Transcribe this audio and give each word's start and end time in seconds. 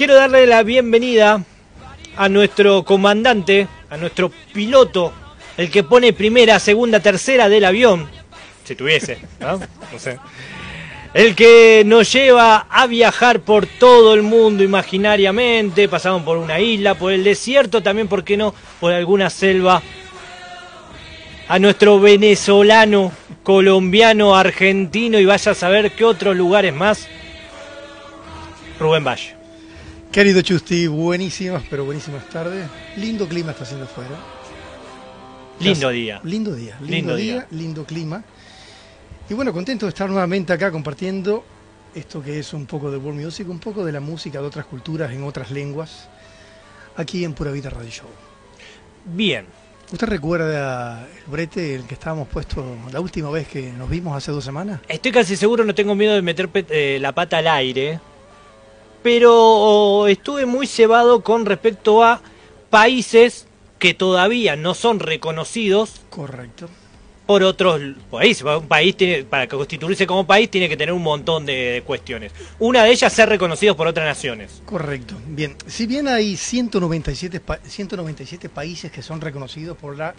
quiero 0.00 0.14
darle 0.14 0.46
la 0.46 0.62
bienvenida 0.62 1.44
a 2.16 2.28
nuestro 2.30 2.84
comandante, 2.84 3.68
a 3.90 3.98
nuestro 3.98 4.32
piloto, 4.54 5.12
el 5.58 5.70
que 5.70 5.82
pone 5.82 6.14
primera, 6.14 6.58
segunda, 6.58 7.00
tercera 7.00 7.50
del 7.50 7.66
avión, 7.66 8.08
si 8.64 8.74
tuviese, 8.74 9.18
¿no? 9.40 9.58
No 9.58 9.98
sé. 9.98 10.18
El 11.12 11.36
que 11.36 11.82
nos 11.84 12.10
lleva 12.10 12.66
a 12.70 12.86
viajar 12.86 13.40
por 13.40 13.66
todo 13.66 14.14
el 14.14 14.22
mundo 14.22 14.64
imaginariamente, 14.64 15.86
pasamos 15.86 16.22
por 16.22 16.38
una 16.38 16.58
isla, 16.58 16.94
por 16.94 17.12
el 17.12 17.22
desierto, 17.22 17.82
también, 17.82 18.08
¿por 18.08 18.24
qué 18.24 18.38
no? 18.38 18.54
Por 18.80 18.94
alguna 18.94 19.28
selva. 19.28 19.82
A 21.46 21.58
nuestro 21.58 22.00
venezolano, 22.00 23.12
colombiano, 23.42 24.34
argentino 24.34 25.18
y 25.18 25.26
vaya 25.26 25.52
a 25.52 25.54
saber 25.54 25.92
qué 25.92 26.06
otros 26.06 26.34
lugares 26.34 26.72
más. 26.72 27.06
Rubén 28.78 29.04
Valle. 29.04 29.39
Querido 30.12 30.42
Chusti, 30.42 30.88
buenísimas, 30.88 31.62
pero 31.70 31.84
buenísimas 31.84 32.28
tardes. 32.28 32.68
Lindo 32.96 33.28
clima 33.28 33.52
está 33.52 33.62
haciendo 33.62 33.84
afuera. 33.84 34.10
Lindo 35.60 35.90
día. 35.90 36.20
Lindo 36.24 36.54
día, 36.54 36.74
lindo, 36.80 36.96
Lindo 36.96 37.16
día, 37.16 37.34
día. 37.34 37.46
lindo 37.52 37.84
clima. 37.84 38.24
Y 39.28 39.34
bueno, 39.34 39.52
contento 39.52 39.86
de 39.86 39.90
estar 39.90 40.08
nuevamente 40.10 40.52
acá 40.52 40.72
compartiendo 40.72 41.44
esto 41.94 42.22
que 42.22 42.38
es 42.40 42.52
un 42.52 42.66
poco 42.66 42.90
de 42.90 42.96
world 42.96 43.20
music, 43.22 43.48
un 43.48 43.60
poco 43.60 43.84
de 43.84 43.92
la 43.92 44.00
música 44.00 44.40
de 44.40 44.46
otras 44.46 44.66
culturas 44.66 45.12
en 45.12 45.22
otras 45.22 45.50
lenguas, 45.52 46.08
aquí 46.96 47.24
en 47.24 47.32
Pura 47.34 47.52
Vida 47.52 47.70
Radio 47.70 47.90
Show. 47.90 48.08
Bien. 49.04 49.46
¿Usted 49.92 50.06
recuerda 50.06 51.02
el 51.04 51.30
brete 51.30 51.74
el 51.74 51.84
que 51.84 51.94
estábamos 51.94 52.28
puestos 52.28 52.64
la 52.92 53.00
última 53.00 53.28
vez 53.28 53.48
que 53.48 53.72
nos 53.72 53.90
vimos 53.90 54.16
hace 54.16 54.30
dos 54.30 54.44
semanas? 54.44 54.80
Estoy 54.88 55.10
casi 55.10 55.36
seguro, 55.36 55.64
no 55.64 55.74
tengo 55.74 55.96
miedo 55.96 56.14
de 56.14 56.22
meter 56.22 56.48
eh, 56.54 56.98
la 57.00 57.12
pata 57.12 57.38
al 57.38 57.48
aire, 57.48 57.98
pero 59.02 60.06
estuve 60.08 60.46
muy 60.46 60.66
cebado 60.66 61.22
con 61.22 61.46
respecto 61.46 62.02
a 62.04 62.20
países 62.70 63.46
que 63.78 63.94
todavía 63.94 64.56
no 64.56 64.74
son 64.74 65.00
reconocidos 65.00 66.02
Correcto. 66.10 66.68
por 67.26 67.42
otros 67.42 67.80
países. 68.10 68.42
Un 68.44 68.68
país 68.68 68.96
tiene, 68.96 69.24
para 69.24 69.48
constituirse 69.48 70.06
como 70.06 70.26
país 70.26 70.50
tiene 70.50 70.68
que 70.68 70.76
tener 70.76 70.92
un 70.92 71.02
montón 71.02 71.46
de, 71.46 71.52
de 71.72 71.82
cuestiones. 71.82 72.32
Una 72.58 72.84
de 72.84 72.90
ellas 72.92 73.12
ser 73.12 73.28
reconocidos 73.28 73.76
por 73.76 73.86
otras 73.86 74.06
naciones. 74.06 74.60
Correcto. 74.66 75.14
Bien, 75.28 75.56
si 75.66 75.86
bien 75.86 76.08
hay 76.08 76.36
197, 76.36 77.40
pa- 77.40 77.58
197 77.66 78.48
países 78.50 78.92
que 78.92 79.02
son 79.02 79.20
reconocidos 79.20 79.76
por 79.78 79.96
la 79.96 80.14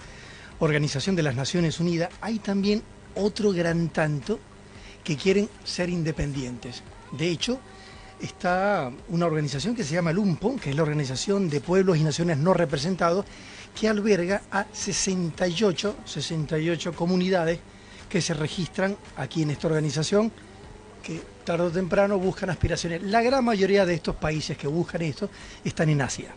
Organización 0.59 1.15
de 1.15 1.23
las 1.23 1.35
Naciones 1.35 1.79
Unidas, 1.79 2.09
hay 2.21 2.39
también 2.39 2.81
otro 3.15 3.51
gran 3.51 3.89
tanto 3.89 4.39
que 5.03 5.17
quieren 5.17 5.49
ser 5.63 5.89
independientes. 5.89 6.83
De 7.11 7.29
hecho, 7.29 7.59
está 8.21 8.91
una 9.09 9.25
organización 9.25 9.75
que 9.75 9.83
se 9.83 9.95
llama 9.95 10.11
el 10.11 10.17
UMPO, 10.17 10.57
que 10.57 10.69
es 10.69 10.75
la 10.75 10.83
Organización 10.83 11.49
de 11.49 11.61
Pueblos 11.61 11.97
y 11.97 12.03
Naciones 12.03 12.37
No 12.37 12.53
Representados, 12.53 13.25
que 13.79 13.87
alberga 13.87 14.43
a 14.51 14.65
68, 14.71 15.95
68 16.05 16.93
comunidades 16.93 17.59
que 18.09 18.21
se 18.21 18.33
registran 18.33 18.97
aquí 19.15 19.41
en 19.41 19.51
esta 19.51 19.67
organización 19.67 20.31
que 21.01 21.21
tarde 21.43 21.65
o 21.65 21.71
temprano 21.71 22.19
buscan 22.19 22.49
aspiraciones. 22.49 23.01
La 23.03 23.21
gran 23.21 23.43
mayoría 23.43 23.85
de 23.85 23.95
estos 23.95 24.15
países 24.15 24.57
que 24.57 24.67
buscan 24.67 25.01
esto 25.01 25.29
están 25.63 25.89
en 25.89 26.01
Asia, 26.01 26.29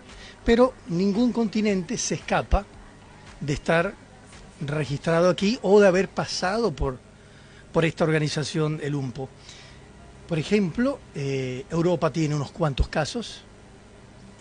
pero 0.44 0.74
ningún 0.88 1.32
continente 1.32 1.98
se 1.98 2.14
escapa 2.14 2.64
de 3.40 3.52
estar 3.52 3.94
registrado 4.60 5.28
aquí 5.28 5.58
o 5.62 5.80
de 5.80 5.88
haber 5.88 6.08
pasado 6.08 6.72
por, 6.72 6.98
por 7.72 7.84
esta 7.84 8.05
organización, 8.05 8.80
el 8.82 8.94
UMPO. 8.94 9.28
Por 10.28 10.39
ejemplo, 10.39 10.98
eh, 11.14 11.64
Europa 11.70 12.11
tiene 12.12 12.34
unos 12.34 12.50
cuantos 12.50 12.89
casos 12.89 13.42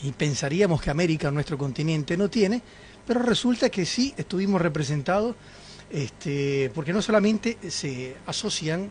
y 0.02 0.12
pensaríamos 0.12 0.81
que 0.81 0.89
América, 0.89 1.30
nuestro 1.31 1.58
continente, 1.58 2.16
no 2.17 2.30
tiene, 2.30 2.62
pero 3.06 3.22
resulta 3.22 3.70
que 3.70 3.86
sí 3.86 4.14
estuvimos 4.16 4.61
representados, 4.61 5.36
este, 5.92 6.72
porque 6.73 6.93
no 6.93 7.02
solamente 7.02 7.58
se 7.70 8.16
asocian 8.26 8.89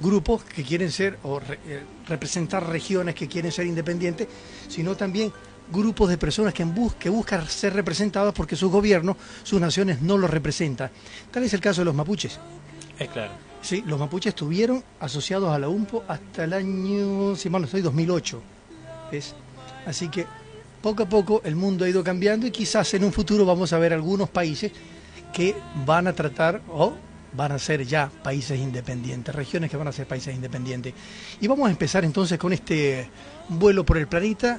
grupos 0.00 0.42
que 0.42 0.64
quieren 0.64 0.90
ser 0.90 1.18
o 1.22 1.40
eh, 1.40 1.82
representar 2.08 2.68
regiones 2.68 3.14
que 3.14 3.28
quieren 3.28 3.52
ser 3.52 3.66
independientes, 3.66 4.26
sino 4.68 4.96
también 4.96 5.32
grupos 5.70 6.08
de 6.10 6.18
personas 6.18 6.52
que, 6.52 6.64
bus- 6.64 6.94
que 6.96 7.08
buscan 7.08 7.46
ser 7.48 7.72
representados 7.74 8.34
porque 8.34 8.56
sus 8.56 8.70
gobiernos, 8.70 9.16
sus 9.44 9.60
naciones 9.60 10.02
no 10.02 10.18
los 10.18 10.28
representan. 10.30 10.90
Tal 11.30 11.44
es 11.44 11.54
el 11.54 11.60
caso 11.60 11.82
de 11.82 11.84
los 11.86 11.94
mapuches. 11.94 12.38
Es 12.98 13.08
claro. 13.08 13.32
Sí, 13.60 13.82
los 13.86 13.98
mapuches 13.98 14.30
estuvieron 14.30 14.82
asociados 14.98 15.50
a 15.50 15.58
la 15.58 15.68
UMPO 15.68 16.04
hasta 16.08 16.44
el 16.44 16.52
año, 16.52 17.36
si 17.36 17.48
mal 17.48 17.62
no 17.62 17.66
estoy, 17.66 17.80
2008. 17.80 18.42
¿ves? 19.12 19.34
Así 19.86 20.08
que 20.08 20.26
poco 20.80 21.04
a 21.04 21.08
poco 21.08 21.42
el 21.44 21.54
mundo 21.54 21.84
ha 21.84 21.88
ido 21.88 22.02
cambiando 22.02 22.46
y 22.46 22.50
quizás 22.50 22.92
en 22.94 23.04
un 23.04 23.12
futuro 23.12 23.46
vamos 23.46 23.72
a 23.72 23.78
ver 23.78 23.92
algunos 23.92 24.28
países 24.28 24.72
que 25.32 25.54
van 25.86 26.08
a 26.08 26.12
tratar 26.12 26.60
o 26.68 26.92
van 27.34 27.52
a 27.52 27.58
ser 27.58 27.86
ya 27.86 28.10
países 28.22 28.58
independientes, 28.58 29.34
regiones 29.34 29.70
que 29.70 29.76
van 29.76 29.88
a 29.88 29.92
ser 29.92 30.06
países 30.06 30.34
independientes. 30.34 30.92
Y 31.40 31.46
vamos 31.46 31.68
a 31.68 31.70
empezar 31.70 32.04
entonces 32.04 32.38
con 32.38 32.52
este 32.52 33.08
vuelo 33.48 33.84
por 33.84 33.96
el 33.96 34.08
planeta 34.08 34.58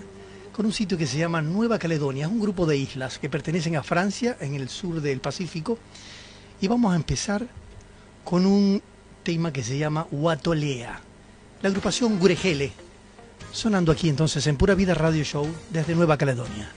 con 0.54 0.68
un 0.68 0.72
sitio 0.72 0.98
que 0.98 1.08
se 1.08 1.18
llama 1.18 1.42
Nueva 1.42 1.80
Caledonia, 1.80 2.26
es 2.26 2.32
un 2.32 2.40
grupo 2.40 2.68
de 2.68 2.78
islas 2.78 3.18
que 3.18 3.28
pertenecen 3.28 3.76
a 3.76 3.82
Francia 3.82 4.38
en 4.40 4.54
el 4.54 4.70
sur 4.70 5.02
del 5.02 5.20
Pacífico. 5.20 5.80
Y 6.62 6.68
vamos 6.68 6.94
a 6.94 6.96
empezar 6.96 7.48
con 8.24 8.46
un 8.46 8.82
tema 9.24 9.52
que 9.52 9.64
se 9.64 9.78
llama 9.78 10.08
Huatolea, 10.12 11.00
la 11.62 11.70
agrupación 11.70 12.20
Gurejele, 12.20 12.72
sonando 13.52 13.92
aquí 13.92 14.10
entonces 14.10 14.46
en 14.48 14.58
Pura 14.58 14.76
Vida 14.76 14.94
Radio 14.94 15.24
Show 15.24 15.48
desde 15.70 15.96
Nueva 15.96 16.18
Caledonia. 16.18 16.72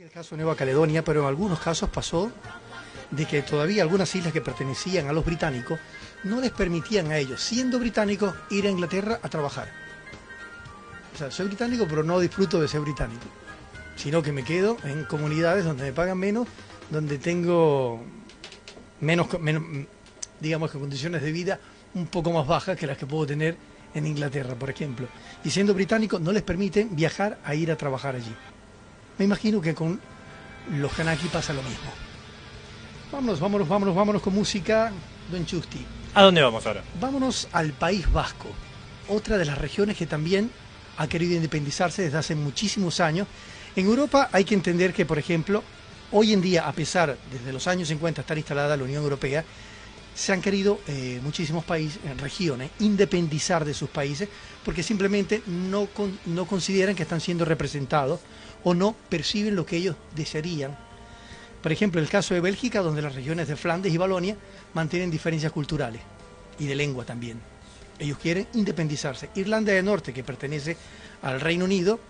El 0.00 0.10
caso 0.10 0.34
de 0.34 0.38
Nueva 0.42 0.56
Caledonia, 0.56 1.04
pero 1.04 1.20
en 1.20 1.26
algunos 1.26 1.60
casos 1.60 1.90
pasó 1.90 2.32
de 3.10 3.26
que 3.26 3.42
todavía 3.42 3.82
algunas 3.82 4.14
islas 4.14 4.32
que 4.32 4.40
pertenecían 4.40 5.08
a 5.08 5.12
los 5.12 5.22
británicos 5.22 5.78
no 6.24 6.40
les 6.40 6.52
permitían 6.52 7.10
a 7.10 7.18
ellos, 7.18 7.42
siendo 7.42 7.78
británicos, 7.78 8.34
ir 8.48 8.66
a 8.66 8.70
Inglaterra 8.70 9.20
a 9.22 9.28
trabajar. 9.28 9.68
O 11.14 11.18
sea, 11.18 11.30
soy 11.30 11.48
británico, 11.48 11.86
pero 11.86 12.02
no 12.02 12.18
disfruto 12.18 12.58
de 12.62 12.66
ser 12.66 12.80
británico, 12.80 13.26
sino 13.96 14.22
que 14.22 14.32
me 14.32 14.42
quedo 14.42 14.78
en 14.84 15.04
comunidades 15.04 15.66
donde 15.66 15.84
me 15.84 15.92
pagan 15.92 16.16
menos, 16.16 16.48
donde 16.88 17.18
tengo 17.18 18.02
menos, 19.00 19.38
menos 19.38 19.62
digamos 20.40 20.70
que 20.70 20.78
condiciones 20.78 21.20
de 21.20 21.30
vida 21.30 21.60
un 21.92 22.06
poco 22.06 22.32
más 22.32 22.46
bajas 22.46 22.78
que 22.78 22.86
las 22.86 22.96
que 22.96 23.04
puedo 23.04 23.26
tener 23.26 23.54
en 23.92 24.06
Inglaterra, 24.06 24.54
por 24.54 24.70
ejemplo. 24.70 25.08
Y 25.44 25.50
siendo 25.50 25.74
británicos 25.74 26.22
no 26.22 26.32
les 26.32 26.42
permiten 26.42 26.96
viajar 26.96 27.38
a 27.44 27.54
ir 27.54 27.70
a 27.70 27.76
trabajar 27.76 28.14
allí. 28.14 28.34
Me 29.20 29.26
imagino 29.26 29.60
que 29.60 29.74
con 29.74 30.00
los 30.78 30.90
Kanaki 30.94 31.26
pasa 31.28 31.52
lo 31.52 31.62
mismo. 31.62 31.92
Vámonos, 33.12 33.38
vámonos, 33.38 33.68
vámonos, 33.68 33.94
vámonos 33.94 34.22
con 34.22 34.34
música, 34.34 34.90
Don 35.30 35.44
Chusti. 35.44 35.84
¿A 36.14 36.22
dónde 36.22 36.40
vamos 36.40 36.66
ahora? 36.66 36.82
Vámonos 36.98 37.46
al 37.52 37.74
País 37.74 38.10
Vasco, 38.10 38.48
otra 39.08 39.36
de 39.36 39.44
las 39.44 39.58
regiones 39.58 39.98
que 39.98 40.06
también 40.06 40.50
ha 40.96 41.06
querido 41.06 41.34
independizarse 41.34 42.00
desde 42.00 42.16
hace 42.16 42.34
muchísimos 42.34 42.98
años. 43.00 43.28
En 43.76 43.84
Europa 43.84 44.30
hay 44.32 44.44
que 44.44 44.54
entender 44.54 44.94
que, 44.94 45.04
por 45.04 45.18
ejemplo, 45.18 45.62
hoy 46.12 46.32
en 46.32 46.40
día, 46.40 46.66
a 46.66 46.72
pesar 46.72 47.18
desde 47.30 47.52
los 47.52 47.66
años 47.66 47.88
50 47.88 48.22
estar 48.22 48.38
instalada 48.38 48.74
la 48.74 48.84
Unión 48.84 49.02
Europea, 49.02 49.44
se 50.14 50.32
han 50.32 50.40
querido 50.40 50.80
eh, 50.86 51.20
muchísimos 51.22 51.64
países, 51.64 52.00
regiones, 52.18 52.70
independizar 52.80 53.66
de 53.66 53.74
sus 53.74 53.90
países 53.90 54.30
porque 54.64 54.82
simplemente 54.82 55.42
no, 55.46 55.88
no 56.26 56.46
consideran 56.46 56.94
que 56.94 57.02
están 57.02 57.20
siendo 57.20 57.44
representados 57.44 58.20
o 58.64 58.74
no 58.74 58.94
perciben 59.08 59.56
lo 59.56 59.66
que 59.66 59.76
ellos 59.76 59.96
desearían. 60.14 60.76
Por 61.62 61.72
ejemplo, 61.72 62.00
el 62.00 62.08
caso 62.08 62.34
de 62.34 62.40
Bélgica, 62.40 62.80
donde 62.80 63.02
las 63.02 63.14
regiones 63.14 63.48
de 63.48 63.56
Flandes 63.56 63.92
y 63.92 63.98
Balonia 63.98 64.36
mantienen 64.74 65.10
diferencias 65.10 65.52
culturales 65.52 66.00
y 66.58 66.66
de 66.66 66.74
lengua 66.74 67.04
también. 67.04 67.40
Ellos 67.98 68.18
quieren 68.18 68.46
independizarse. 68.54 69.28
Irlanda 69.34 69.72
del 69.72 69.84
Norte, 69.84 70.12
que 70.14 70.24
pertenece 70.24 70.76
al 71.22 71.40
Reino 71.40 71.66
Unido, 71.66 72.00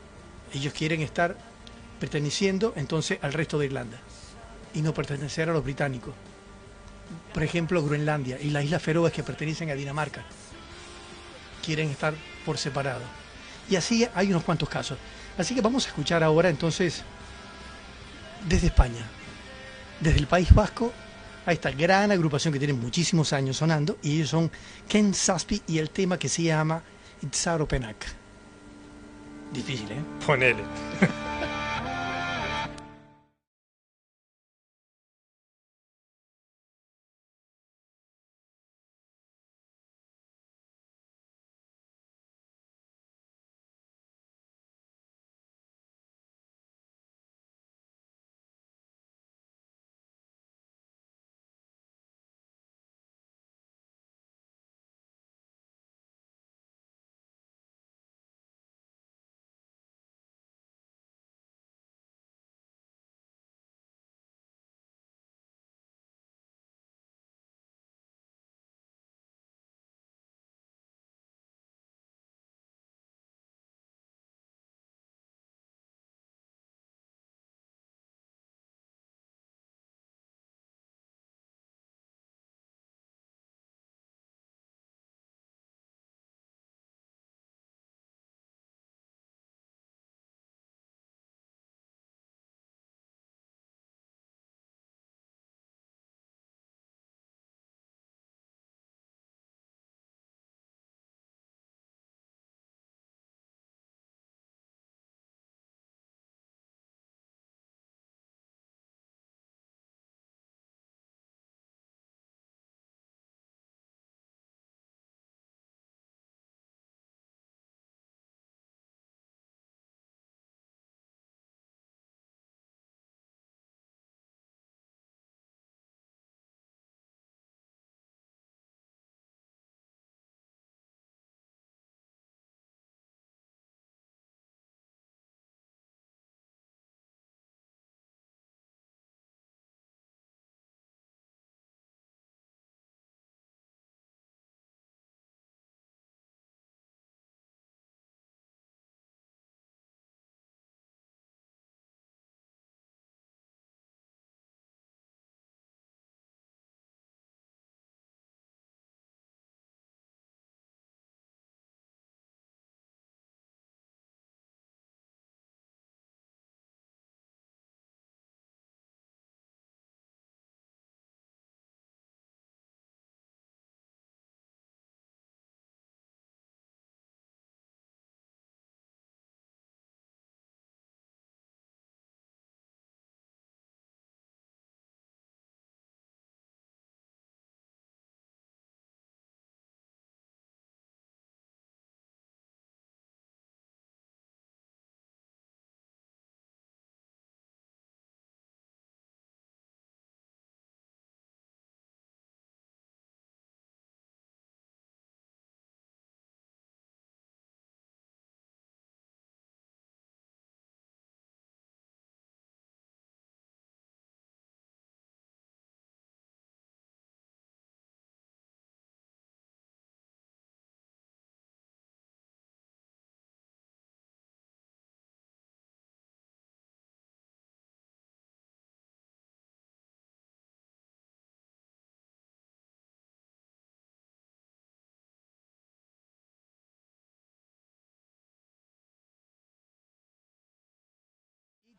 ellos 0.55 0.73
quieren 0.73 1.01
estar 1.01 1.37
perteneciendo 1.99 2.73
entonces 2.77 3.19
al 3.23 3.33
resto 3.33 3.59
de 3.59 3.67
Irlanda 3.67 4.01
y 4.73 4.83
no 4.83 4.95
pertenecer 4.95 5.51
a 5.51 5.53
los 5.53 5.65
británicos 5.65 6.15
por 7.33 7.43
ejemplo, 7.43 7.83
Groenlandia 7.83 8.39
y 8.41 8.51
las 8.51 8.65
Islas 8.65 8.83
Feroes 8.83 9.13
que 9.13 9.23
pertenecen 9.23 9.71
a 9.71 9.75
Dinamarca. 9.75 10.25
Quieren 11.65 11.91
estar 11.91 12.15
por 12.45 12.59
separado. 12.59 13.03
Y 13.69 13.77
así 13.77 14.07
hay 14.15 14.31
unos 14.31 14.43
cuantos 14.43 14.69
casos. 14.69 14.99
Así 15.39 15.55
que 15.55 15.61
vamos 15.61 15.87
a 15.87 15.89
escuchar 15.89 16.23
ahora 16.23 16.49
entonces 16.49 17.03
desde 18.49 18.69
España, 18.69 19.07
desde 20.01 20.19
el 20.19 20.27
País 20.27 20.53
Vasco, 20.55 20.93
a 21.47 21.53
esta 21.53 21.71
gran 21.71 22.11
agrupación 22.11 22.53
que 22.53 22.59
tiene 22.59 22.75
muchísimos 22.75 23.33
años 23.33 23.57
sonando, 23.57 23.99
y 24.03 24.17
ellos 24.17 24.31
son 24.31 24.51
Ken 24.89 25.15
Saspi 25.15 25.63
y 25.67 25.79
el 25.79 25.91
tema 25.91 26.19
que 26.19 26.29
se 26.29 26.43
llama 26.43 26.83
Itzaropenak. 27.23 28.07
Difícil, 29.53 29.91
¿eh? 29.91 30.03
Ponele. 30.25 30.63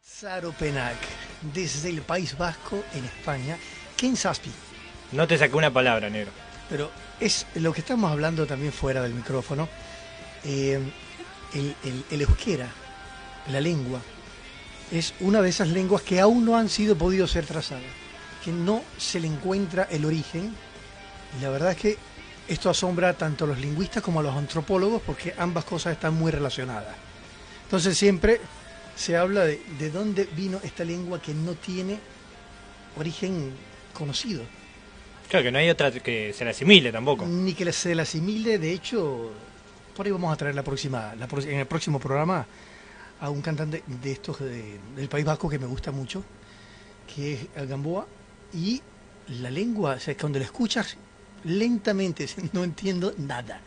Zaropenac, 0.05 0.97
desde 1.53 1.89
el 1.89 2.01
País 2.01 2.37
Vasco 2.37 2.83
en 2.93 3.05
España, 3.05 3.57
Ken 3.95 4.15
Saspi. 4.15 4.51
No 5.11 5.27
te 5.27 5.37
saqué 5.37 5.55
una 5.55 5.71
palabra, 5.71 6.09
negro. 6.09 6.31
Pero 6.69 6.89
es 7.19 7.45
lo 7.55 7.73
que 7.73 7.81
estamos 7.81 8.11
hablando 8.11 8.45
también 8.47 8.71
fuera 8.73 9.01
del 9.01 9.13
micrófono. 9.13 9.67
eh, 10.43 10.79
el, 11.53 11.75
el- 11.83 12.05
el 12.09 12.21
euskera, 12.21 12.67
la 13.51 13.59
lengua, 13.61 13.99
es 14.91 15.13
una 15.19 15.41
de 15.41 15.49
esas 15.49 15.67
lenguas 15.67 16.01
que 16.01 16.19
aún 16.19 16.45
no 16.45 16.57
han 16.57 16.67
sido 16.69 16.95
podido 16.97 17.27
ser 17.27 17.45
trazadas, 17.45 17.83
que 18.43 18.51
no 18.51 18.81
se 18.97 19.19
le 19.19 19.27
encuentra 19.27 19.83
el 19.91 20.05
origen. 20.05 20.55
Y 21.37 21.41
la 21.43 21.49
verdad 21.49 21.71
es 21.71 21.77
que 21.77 21.97
esto 22.47 22.69
asombra 22.71 23.13
tanto 23.13 23.43
a 23.45 23.47
los 23.49 23.59
lingüistas 23.59 24.01
como 24.01 24.21
a 24.21 24.23
los 24.23 24.35
antropólogos 24.35 25.01
porque 25.05 25.35
ambas 25.37 25.65
cosas 25.65 25.93
están 25.93 26.15
muy 26.15 26.31
relacionadas. 26.31 26.95
Entonces 27.65 27.95
siempre 27.97 28.41
se 28.95 29.15
habla 29.17 29.45
de, 29.45 29.61
de 29.79 29.89
dónde 29.91 30.25
vino 30.35 30.59
esta 30.63 30.83
lengua 30.83 31.21
que 31.21 31.33
no 31.33 31.53
tiene 31.55 31.99
origen 32.97 33.51
conocido. 33.93 34.43
Claro 35.29 35.43
que 35.45 35.51
no 35.51 35.59
hay 35.59 35.69
otra 35.69 35.91
que 35.91 36.33
se 36.33 36.43
la 36.43 36.51
asimile 36.51 36.91
tampoco. 36.91 37.25
Ni 37.25 37.53
que 37.53 37.71
se 37.71 37.95
la 37.95 38.03
asimile, 38.03 38.57
de 38.59 38.73
hecho, 38.73 39.31
por 39.95 40.05
ahí 40.05 40.11
vamos 40.11 40.33
a 40.33 40.35
traer 40.35 40.55
la 40.55 40.63
próxima, 40.63 41.15
la 41.15 41.27
en 41.43 41.59
el 41.59 41.65
próximo 41.67 41.99
programa 41.99 42.45
a 43.21 43.29
un 43.29 43.41
cantante 43.41 43.83
de 43.87 44.11
estos 44.11 44.39
de- 44.39 44.79
del 44.95 45.07
País 45.07 45.23
Vasco 45.25 45.47
que 45.47 45.59
me 45.59 45.67
gusta 45.67 45.91
mucho, 45.91 46.23
que 47.15 47.33
es 47.33 47.39
el 47.55 47.67
Gamboa, 47.67 48.05
y 48.53 48.81
la 49.39 49.49
lengua, 49.49 49.93
o 49.93 49.99
sea, 49.99 50.17
cuando 50.17 50.39
la 50.39 50.45
escuchas 50.45 50.97
lentamente, 51.45 52.27
no 52.53 52.63
entiendo 52.63 53.13
nada. 53.17 53.61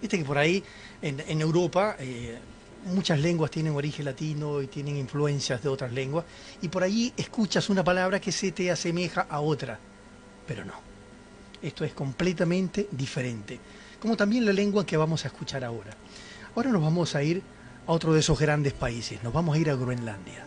Viste 0.00 0.18
que 0.18 0.24
por 0.24 0.38
ahí 0.38 0.62
en, 1.02 1.18
en 1.26 1.40
Europa 1.40 1.96
eh, 1.98 2.38
muchas 2.86 3.20
lenguas 3.20 3.50
tienen 3.50 3.74
origen 3.74 4.04
latino 4.04 4.62
y 4.62 4.66
tienen 4.66 4.96
influencias 4.96 5.62
de 5.62 5.68
otras 5.68 5.92
lenguas, 5.92 6.24
y 6.62 6.68
por 6.68 6.82
ahí 6.82 7.12
escuchas 7.16 7.68
una 7.68 7.84
palabra 7.84 8.20
que 8.20 8.32
se 8.32 8.52
te 8.52 8.70
asemeja 8.70 9.26
a 9.28 9.40
otra, 9.40 9.78
pero 10.46 10.64
no. 10.64 10.74
Esto 11.60 11.84
es 11.84 11.92
completamente 11.92 12.88
diferente. 12.90 13.58
Como 14.00 14.16
también 14.16 14.46
la 14.46 14.52
lengua 14.52 14.86
que 14.86 14.96
vamos 14.96 15.24
a 15.24 15.28
escuchar 15.28 15.64
ahora. 15.64 15.90
Ahora 16.54 16.70
nos 16.70 16.82
vamos 16.82 17.14
a 17.14 17.22
ir 17.22 17.42
a 17.86 17.92
otro 17.92 18.12
de 18.12 18.20
esos 18.20 18.38
grandes 18.38 18.72
países. 18.72 19.22
Nos 19.24 19.32
vamos 19.32 19.56
a 19.56 19.58
ir 19.58 19.68
a 19.70 19.74
Groenlandia. 19.74 20.44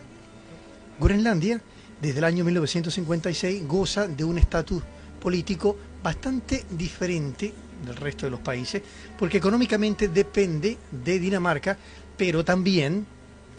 Groenlandia, 0.98 1.60
desde 2.00 2.18
el 2.18 2.24
año 2.24 2.44
1956, 2.44 3.66
goza 3.66 4.08
de 4.08 4.24
un 4.24 4.38
estatus 4.38 4.82
político 5.20 5.76
bastante 6.02 6.64
diferente 6.70 7.52
del 7.84 7.96
resto 7.96 8.26
de 8.26 8.30
los 8.30 8.40
países, 8.40 8.82
porque 9.18 9.38
económicamente 9.38 10.08
depende 10.08 10.78
de 10.90 11.18
Dinamarca, 11.18 11.76
pero 12.22 12.44
también 12.44 13.04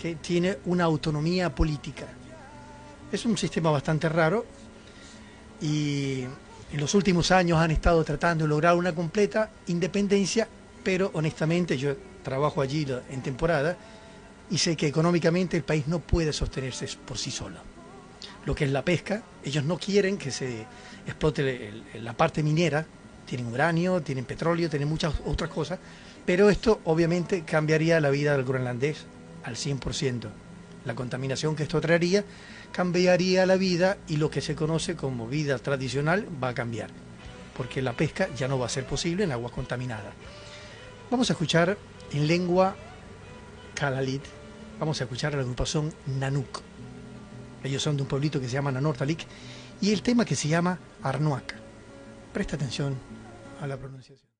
que 0.01 0.15
tiene 0.15 0.59
una 0.67 0.85
autonomía 0.85 1.53
política. 1.53 2.05
Es 3.11 3.25
un 3.25 3.37
sistema 3.37 3.69
bastante 3.71 4.07
raro 4.07 4.45
y 5.61 6.21
en 6.21 6.79
los 6.79 6.95
últimos 6.95 7.29
años 7.31 7.59
han 7.59 7.71
estado 7.71 8.01
tratando 8.05 8.45
de 8.45 8.47
lograr 8.47 8.77
una 8.77 8.95
completa 8.95 9.51
independencia, 9.67 10.47
pero 10.81 11.11
honestamente 11.13 11.77
yo 11.77 11.93
trabajo 12.23 12.61
allí 12.61 12.87
en 13.09 13.21
temporada 13.21 13.75
y 14.49 14.57
sé 14.57 14.77
que 14.77 14.87
económicamente 14.87 15.57
el 15.57 15.63
país 15.63 15.85
no 15.89 15.99
puede 15.99 16.31
sostenerse 16.31 16.87
por 17.05 17.17
sí 17.17 17.31
solo. 17.31 17.57
Lo 18.45 18.55
que 18.55 18.63
es 18.63 18.71
la 18.71 18.85
pesca, 18.85 19.23
ellos 19.43 19.65
no 19.65 19.77
quieren 19.77 20.17
que 20.17 20.31
se 20.31 20.65
explote 21.05 21.83
la 21.95 22.13
parte 22.13 22.41
minera, 22.41 22.85
tienen 23.25 23.47
uranio, 23.47 24.01
tienen 24.01 24.23
petróleo, 24.23 24.69
tienen 24.69 24.87
muchas 24.87 25.15
otras 25.25 25.49
cosas, 25.49 25.79
pero 26.25 26.49
esto 26.49 26.79
obviamente 26.85 27.43
cambiaría 27.43 27.99
la 27.99 28.09
vida 28.09 28.33
del 28.33 28.45
groenlandés 28.45 29.05
al 29.43 29.55
100%. 29.55 30.29
La 30.85 30.95
contaminación 30.95 31.55
que 31.55 31.63
esto 31.63 31.81
traería 31.81 32.23
cambiaría 32.71 33.45
la 33.45 33.55
vida 33.55 33.97
y 34.07 34.17
lo 34.17 34.29
que 34.29 34.41
se 34.41 34.55
conoce 34.55 34.95
como 34.95 35.27
vida 35.27 35.57
tradicional 35.59 36.27
va 36.43 36.49
a 36.49 36.53
cambiar, 36.53 36.89
porque 37.55 37.81
la 37.81 37.93
pesca 37.93 38.27
ya 38.35 38.47
no 38.47 38.57
va 38.59 38.65
a 38.65 38.69
ser 38.69 38.85
posible 38.85 39.23
en 39.23 39.31
agua 39.31 39.51
contaminada. 39.51 40.11
Vamos 41.11 41.29
a 41.29 41.33
escuchar 41.33 41.77
en 42.11 42.27
lengua 42.27 42.75
Kalalit, 43.75 44.23
vamos 44.79 44.99
a 44.99 45.03
escuchar 45.03 45.33
a 45.33 45.37
la 45.37 45.43
agrupación 45.43 45.93
Nanuk. 46.19 46.61
Ellos 47.63 47.81
son 47.81 47.95
de 47.95 48.03
un 48.03 48.09
pueblito 48.09 48.41
que 48.41 48.47
se 48.47 48.53
llama 48.53 48.71
Nanortalik 48.71 49.25
y 49.81 49.91
el 49.91 50.01
tema 50.01 50.25
que 50.25 50.35
se 50.35 50.47
llama 50.47 50.79
Arnuak. 51.01 51.55
Presta 52.33 52.55
atención 52.55 52.97
a 53.61 53.67
la 53.67 53.77
pronunciación. 53.77 54.32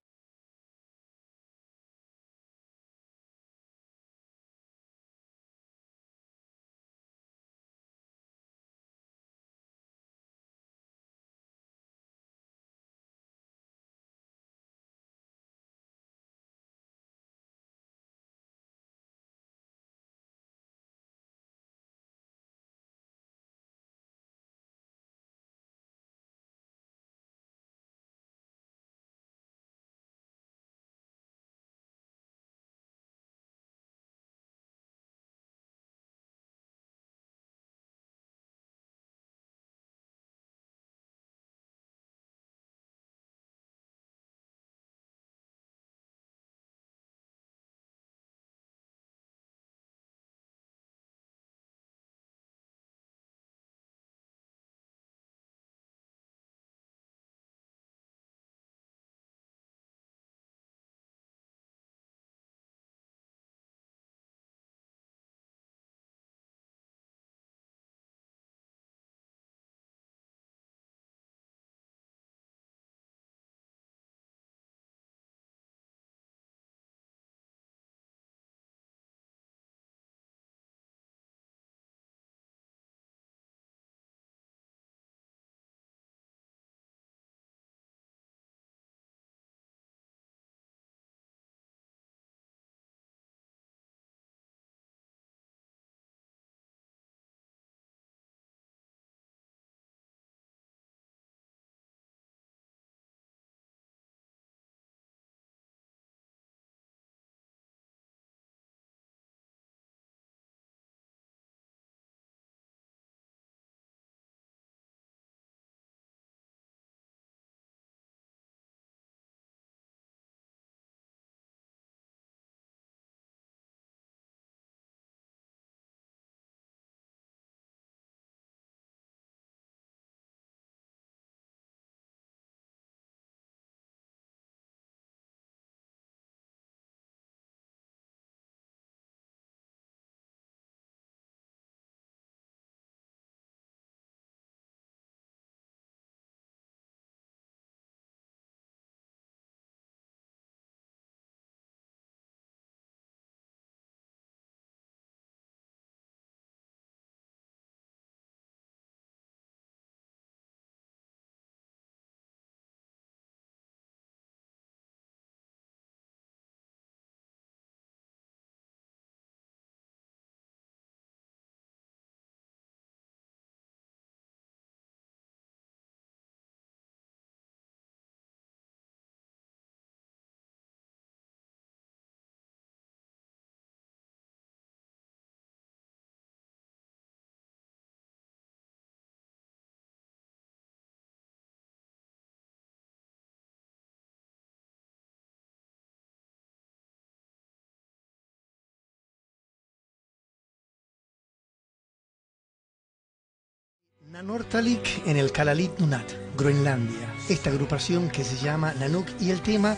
Nanortalik 204.13 205.07
en 205.07 205.17
el 205.17 205.31
Kalalit 205.31 205.79
Nunat, 205.79 206.05
Groenlandia. 206.37 207.11
Esta 207.29 207.49
agrupación 207.49 208.11
que 208.11 208.23
se 208.23 208.35
llama 208.45 208.71
Nanuk 208.75 209.07
y 209.19 209.31
el 209.31 209.41
tema 209.41 209.75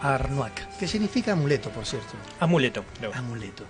Arnuak, 0.00 0.78
que 0.78 0.88
significa 0.88 1.32
amuleto, 1.32 1.68
por 1.68 1.84
cierto. 1.84 2.14
Amuleto. 2.40 2.82
no. 3.02 3.12
Amuleto. 3.12 3.64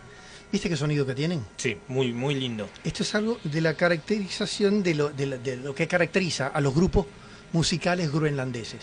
¿Viste 0.53 0.69
qué 0.69 0.77
sonido 0.77 1.05
que 1.05 1.17
tienen? 1.17 1.45
Sí, 1.57 1.77
muy, 1.89 2.13
muy 2.13 2.37
lindo. 2.37 2.69
Esto 2.85 3.03
es 3.03 3.13
algo 3.17 3.41
de 3.43 3.61
la 3.61 3.75
caracterización 3.75 4.85
de 4.85 4.95
lo, 4.95 5.09
de 5.11 5.27
la- 5.27 5.39
de 5.39 5.57
lo 5.57 5.75
que 5.75 5.89
caracteriza 5.89 6.47
a 6.47 6.61
los 6.61 6.73
grupos 6.73 7.07
musicales 7.53 8.13
groenlandeses. 8.13 8.83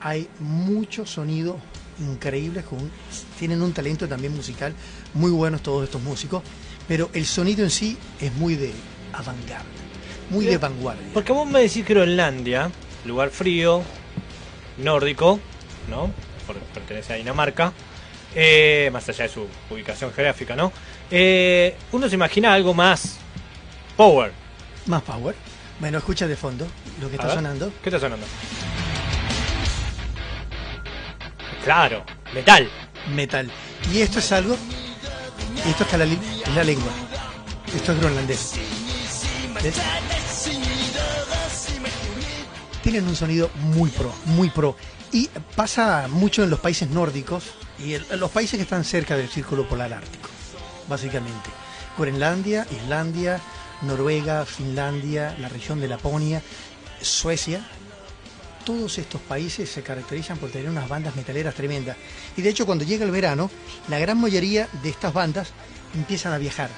Hay 0.00 0.28
muchos 0.38 1.08
sonidos 1.08 1.56
increíbles, 1.98 2.66
con, 2.66 2.90
tienen 3.38 3.62
un 3.62 3.72
talento 3.72 4.06
también 4.06 4.36
musical 4.36 4.74
muy 5.14 5.30
buenos 5.30 5.62
todos 5.62 5.84
estos 5.84 6.02
músicos, 6.02 6.42
pero 6.86 7.08
el 7.14 7.24
sonido 7.24 7.64
en 7.64 7.70
sí 7.70 7.96
es 8.20 8.34
muy 8.34 8.54
de 8.56 8.70
avant-garde, 9.14 9.64
muy 10.32 10.46
de 10.46 10.58
vanguardia. 10.58 11.06
Porque 11.12 11.32
vos 11.32 11.46
me 11.48 11.60
decís 11.60 11.86
Groenlandia, 11.86 12.70
lugar 13.04 13.30
frío, 13.30 13.82
nórdico, 14.78 15.38
¿no? 15.88 16.10
Por, 16.46 16.56
pertenece 16.58 17.12
a 17.12 17.16
Dinamarca, 17.16 17.72
eh, 18.34 18.88
más 18.92 19.08
allá 19.08 19.24
de 19.24 19.30
su 19.30 19.46
ubicación 19.70 20.12
geográfica, 20.12 20.56
¿no? 20.56 20.72
Eh, 21.10 21.76
uno 21.92 22.08
se 22.08 22.14
imagina 22.14 22.52
algo 22.54 22.72
más 22.74 23.18
power. 23.96 24.32
Más 24.86 25.02
power. 25.02 25.34
Bueno, 25.78 25.98
escucha 25.98 26.26
de 26.26 26.36
fondo 26.36 26.66
lo 27.00 27.08
que 27.08 27.14
A 27.14 27.16
está 27.16 27.26
ver. 27.26 27.36
sonando. 27.36 27.72
¿Qué 27.82 27.88
está 27.90 28.00
sonando? 28.00 28.26
Claro, 31.64 32.04
metal. 32.34 32.68
Metal. 33.14 33.50
Y 33.92 34.00
esto 34.00 34.18
es 34.18 34.32
algo. 34.32 34.56
y 35.64 35.70
Esto 35.70 35.84
es, 35.84 35.98
la, 35.98 36.04
es 36.04 36.54
la 36.54 36.64
lengua. 36.64 36.92
Esto 37.74 37.92
es 37.92 37.98
groenlandés. 38.00 38.54
¿Ves? 39.62 39.74
Tienen 42.82 43.06
un 43.06 43.16
sonido 43.16 43.50
muy 43.54 43.90
pro, 43.90 44.12
muy 44.26 44.50
pro. 44.50 44.76
Y 45.12 45.28
pasa 45.54 46.08
mucho 46.08 46.42
en 46.42 46.50
los 46.50 46.60
países 46.60 46.90
nórdicos 46.90 47.44
y 47.78 47.96
los 48.16 48.30
países 48.30 48.56
que 48.56 48.62
están 48.62 48.84
cerca 48.84 49.16
del 49.16 49.28
círculo 49.28 49.68
polar 49.68 49.92
ártico, 49.92 50.28
básicamente. 50.88 51.50
Groenlandia, 51.96 52.66
Islandia, 52.70 53.40
Noruega, 53.82 54.46
Finlandia, 54.46 55.36
la 55.38 55.48
región 55.48 55.80
de 55.80 55.88
Laponia, 55.88 56.42
Suecia, 57.00 57.64
todos 58.64 58.98
estos 58.98 59.20
países 59.20 59.68
se 59.70 59.82
caracterizan 59.82 60.38
por 60.38 60.50
tener 60.50 60.70
unas 60.70 60.88
bandas 60.88 61.16
metaleras 61.16 61.54
tremendas. 61.54 61.96
Y 62.36 62.42
de 62.42 62.50
hecho, 62.50 62.66
cuando 62.66 62.84
llega 62.84 63.04
el 63.04 63.10
verano, 63.10 63.50
la 63.88 63.98
gran 63.98 64.20
mayoría 64.20 64.68
de 64.82 64.88
estas 64.88 65.12
bandas 65.12 65.48
empiezan 65.94 66.32
a 66.32 66.38
viajar. 66.38 66.70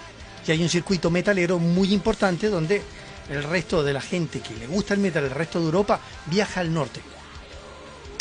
Y 0.46 0.50
hay 0.50 0.62
un 0.62 0.68
circuito 0.68 1.10
metalero 1.10 1.58
muy 1.58 1.92
importante 1.92 2.48
donde 2.48 2.82
el 3.30 3.42
resto 3.42 3.82
de 3.82 3.92
la 3.92 4.00
gente 4.00 4.40
que 4.40 4.54
le 4.54 4.66
gusta 4.66 4.94
el 4.94 5.00
metal, 5.00 5.24
el 5.24 5.30
resto 5.30 5.58
de 5.58 5.66
Europa, 5.66 6.00
viaja 6.26 6.60
al 6.60 6.72
norte 6.72 7.00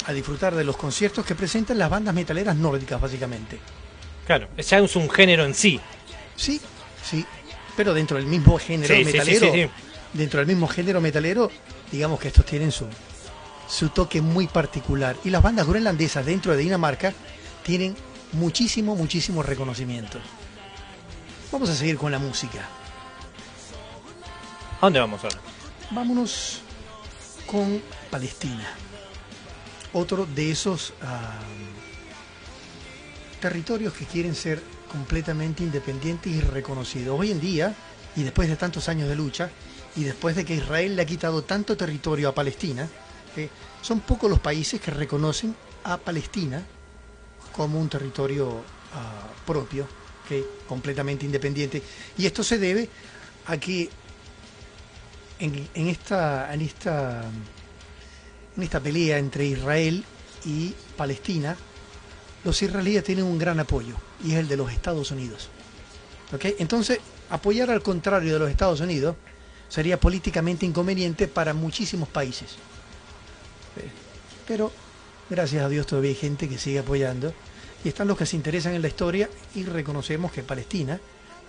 a 0.06 0.12
disfrutar 0.13 0.54
de 0.56 0.63
los 0.63 0.76
conciertos 0.76 1.26
que 1.26 1.36
presentan 1.36 1.78
las 1.78 1.89
bandas 1.89 2.13
metaleras 2.13 2.56
nórdicas, 2.56 3.00
básicamente. 3.00 3.60
Claro, 4.26 4.48
ya 4.58 4.80
es 4.80 4.96
un 4.96 5.10
género 5.10 5.46
en 5.46 5.54
sí. 5.54 5.80
Sí, 6.36 6.60
sí, 7.10 7.26
pero 7.78 7.94
dentro 7.94 8.18
del 8.18 8.26
mismo 8.26 8.58
género 8.58 8.94
Sí, 8.96 9.06
metalero, 9.06 9.52
sí, 9.54 9.63
sí. 9.63 9.70
dentro 10.13 10.39
del 10.39 10.48
mismo 10.48 10.68
género 10.68 11.00
metalero, 11.00 11.50
digamos 11.92 12.20
que 12.20 12.30
estos 12.30 12.46
tienen 12.46 12.72
su, 12.72 12.86
su 13.68 13.89
toque 13.89 14.22
muy 14.22 14.48
particular. 14.48 15.16
Y 15.24 15.30
las 15.30 15.42
bandas 15.42 15.68
groenlandesas 15.68 16.26
dentro 16.26 16.52
de 16.54 16.58
Dinamarca 16.63 17.13
tienen 17.63 17.96
muchísimo, 18.34 18.96
muchísimo 18.96 19.42
reconocimiento. 19.44 20.20
Vamos 21.52 21.70
a 21.70 21.76
seguir 21.76 21.98
con 21.98 22.12
la 22.12 22.20
música. 22.20 22.68
¿A 24.84 24.88
dónde 24.88 25.00
vamos 25.00 25.24
ahora? 25.24 25.38
Vámonos 25.91 26.60
con 27.46 27.82
Palestina. 28.12 28.67
Otro 29.93 30.26
de 30.26 30.52
esos 30.52 30.93
ah, 31.02 31.39
territorios 33.39 33.93
que 33.93 34.04
quieren 34.04 34.36
ser 34.36 34.62
completamente 34.91 35.63
independientes 35.63 36.34
y 36.34 36.41
reconocidos. 36.41 37.17
Hoy 37.17 37.32
en 37.32 37.39
día, 37.39 37.74
y 38.17 38.24
después 38.24 38.50
de 38.50 38.58
tantos 38.58 38.89
años 38.89 39.08
de 39.08 39.15
lucha, 39.15 39.50
y 39.96 40.04
después 40.04 40.36
de 40.36 40.43
que 40.43 40.56
Israel 40.56 40.98
le 40.98 41.04
ha 41.04 41.06
quitado 41.06 41.43
tanto 41.46 41.78
territorio 41.78 42.28
a 42.28 42.36
Palestina, 42.36 42.89
eh, 43.38 43.48
son 43.82 44.02
pocos 44.02 44.30
los 44.30 44.41
países 44.41 44.82
que 44.82 44.91
reconocen 44.91 45.56
a 45.86 45.96
Palestina 45.96 46.62
como 47.56 47.80
un 47.80 47.88
territorio 47.88 48.62
ah, 48.93 49.30
propio, 49.46 49.88
que 50.28 50.46
completamente 50.67 51.26
independiente. 51.26 51.82
Y 52.17 52.26
esto 52.26 52.43
se 52.43 52.58
debe 52.58 52.89
a 53.46 53.56
que 53.56 53.89
en, 55.39 55.67
en 55.74 55.88
esta, 55.88 56.54
en, 56.54 56.62
esta, 56.62 57.24
en 58.56 58.63
esta 58.63 58.80
pelea 58.80 59.17
entre 59.17 59.46
Israel 59.46 60.04
y 60.46 60.74
Palestina, 60.96 61.56
los 62.43 62.62
israelíes 62.62 63.04
tienen 63.04 63.26
un 63.26 63.38
gran 63.38 63.60
apoyo, 63.60 63.96
y 64.24 64.34
es 64.34 64.38
el 64.39 64.48
de 64.48 64.58
los 64.58 64.72
Estados 64.72 65.12
Unidos. 65.12 65.50
¿Ok? 66.34 66.46
Entonces, 66.60 67.00
apoyar 67.30 67.69
al 67.69 67.82
contrario 67.82 68.34
de 68.34 68.39
los 68.39 68.50
Estados 68.50 68.82
Unidos 68.82 69.15
sería 69.69 70.00
políticamente 70.00 70.65
inconveniente 70.65 71.28
para 71.28 71.54
muchísimos 71.54 72.10
países. 72.10 72.56
Pero, 74.48 74.72
gracias 75.30 75.63
a 75.63 75.69
Dios, 75.69 75.88
todavía 75.88 76.12
hay 76.12 76.15
gente 76.15 76.50
que 76.50 76.58
sigue 76.58 76.80
apoyando, 76.80 77.34
y 77.84 77.89
están 77.89 78.08
los 78.08 78.17
que 78.17 78.26
se 78.26 78.36
interesan 78.36 78.74
en 78.74 78.82
la 78.82 78.88
historia, 78.88 79.30
y 79.56 79.63
reconocemos 79.63 80.32
que 80.32 80.43
Palestina, 80.43 81.00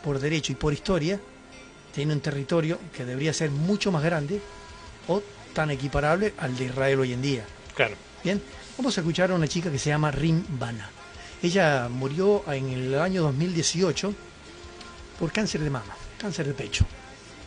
por 0.02 0.18
derecho 0.18 0.52
y 0.52 0.54
por 0.54 0.72
historia, 0.72 1.20
tiene 1.94 2.12
un 2.12 2.20
territorio 2.20 2.78
que 2.92 3.04
debería 3.04 3.32
ser 3.32 3.50
mucho 3.50 3.92
más 3.92 4.02
grande 4.02 4.40
o 5.08 5.22
tan 5.52 5.70
equiparable 5.70 6.34
al 6.38 6.56
de 6.56 6.66
Israel 6.66 7.00
hoy 7.00 7.12
en 7.12 7.22
día. 7.22 7.44
Claro. 7.74 7.94
Bien, 8.22 8.42
vamos 8.76 8.96
a 8.98 9.00
escuchar 9.00 9.30
a 9.30 9.34
una 9.34 9.46
chica 9.46 9.70
que 9.70 9.78
se 9.78 9.90
llama 9.90 10.10
Rim 10.10 10.44
Bana. 10.58 10.90
Ella 11.42 11.88
murió 11.88 12.42
en 12.52 12.68
el 12.70 12.98
año 12.98 13.22
2018 13.22 14.14
por 15.18 15.30
cáncer 15.30 15.60
de 15.60 15.70
mama, 15.70 15.94
cáncer 16.18 16.46
de 16.46 16.54
pecho. 16.54 16.84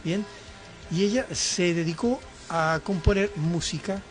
Bien, 0.04 0.26
y 0.92 1.04
ella 1.04 1.26
se 1.34 1.74
dedicó 1.74 2.22
a 2.50 2.80
componer 2.84 3.32
música, 3.36 4.02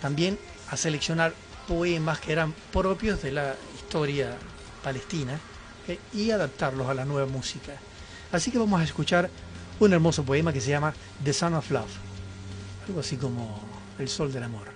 también 0.00 0.38
a 0.70 0.76
seleccionar 0.76 1.32
poemas 1.68 2.18
que 2.18 2.32
eran 2.32 2.52
propios 2.72 3.22
de 3.22 3.32
la 3.32 3.54
historia 3.76 4.36
palestina 4.82 5.38
eh, 5.86 5.98
y 6.12 6.30
adaptarlos 6.30 6.88
a 6.88 6.94
la 6.94 7.04
nueva 7.04 7.28
música. 7.28 7.74
Así 8.32 8.50
que 8.50 8.58
vamos 8.58 8.80
a 8.80 8.84
escuchar 8.84 9.30
un 9.80 9.92
hermoso 9.92 10.24
poema 10.24 10.52
que 10.52 10.60
se 10.60 10.70
llama 10.70 10.94
The 11.22 11.32
Son 11.32 11.54
of 11.54 11.70
Love, 11.70 11.90
algo 12.88 13.00
así 13.00 13.16
como 13.16 13.60
el 13.98 14.08
sol 14.08 14.32
del 14.32 14.44
amor. 14.44 14.73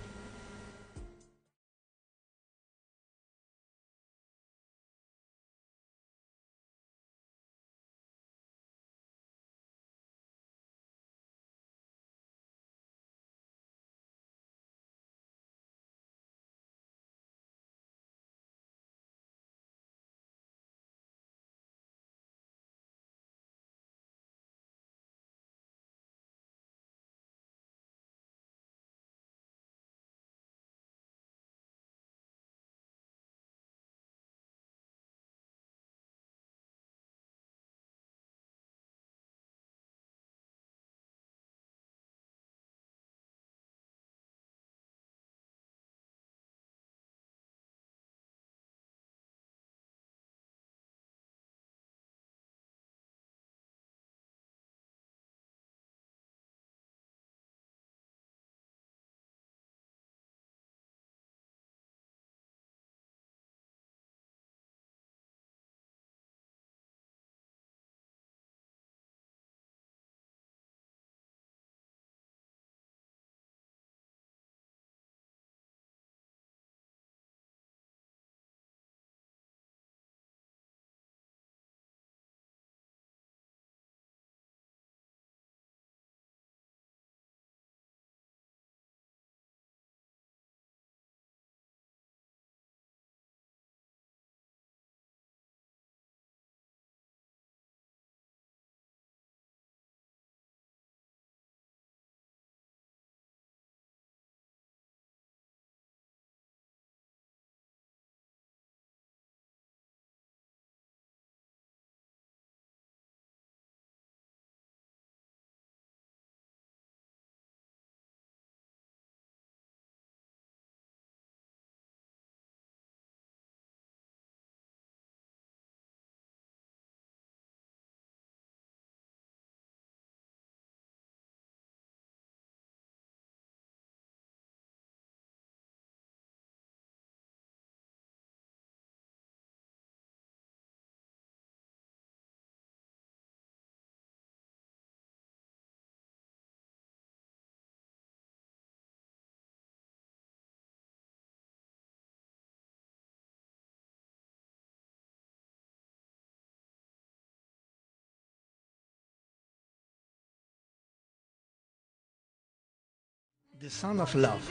The 163.59 163.69
Son 163.69 163.99
of 163.99 164.15
Love, 164.15 164.41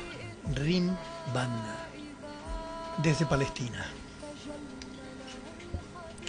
Rim 0.55 0.89
Banda, 1.33 1.87
desde 3.03 3.25
Palestina. 3.27 3.87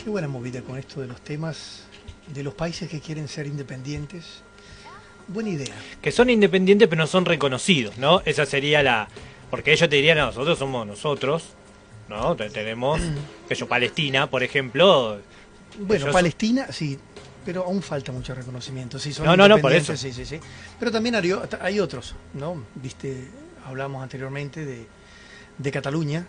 Qué 0.01 0.09
buena 0.09 0.27
movida 0.27 0.61
con 0.61 0.77
esto 0.77 1.01
de 1.01 1.07
los 1.07 1.19
temas 1.21 1.83
de 2.33 2.43
los 2.43 2.53
países 2.53 2.89
que 2.89 2.99
quieren 3.01 3.27
ser 3.27 3.47
independientes. 3.47 4.41
Buena 5.27 5.49
idea. 5.49 5.75
Que 6.01 6.11
son 6.11 6.29
independientes 6.29 6.87
pero 6.87 7.01
no 7.01 7.07
son 7.07 7.25
reconocidos, 7.25 7.97
¿no? 7.97 8.21
Esa 8.25 8.45
sería 8.45 8.81
la... 8.81 9.07
Porque 9.51 9.73
ellos 9.73 9.89
te 9.89 9.95
dirían, 9.97 10.17
no, 10.17 10.27
nosotros 10.27 10.57
somos 10.57 10.85
nosotros, 10.87 11.43
¿no? 12.07 12.35
Te- 12.35 12.49
Tenemos, 12.49 13.01
que 13.49 13.55
yo, 13.55 13.67
Palestina, 13.67 14.29
por 14.29 14.41
ejemplo. 14.43 15.19
Bueno, 15.79 16.03
ellos- 16.05 16.13
Palestina, 16.13 16.71
sí, 16.71 16.97
pero 17.49 17.63
aún 17.63 17.81
falta 17.81 18.11
mucho 18.11 18.35
reconocimiento. 18.35 18.99
Sí, 18.99 19.11
son 19.11 19.25
No, 19.25 19.35
no, 19.35 19.47
no, 19.47 19.57
por 19.57 19.73
eso. 19.73 19.97
Sí, 19.97 20.13
sí, 20.13 20.23
sí. 20.23 20.39
Pero 20.77 20.91
también 20.91 21.15
hay, 21.15 21.79
otros, 21.79 22.13
¿no? 22.35 22.63
Viste, 22.75 23.27
hablamos 23.65 24.03
anteriormente 24.03 24.63
de, 24.63 24.85
de 25.57 25.71
Cataluña, 25.71 26.27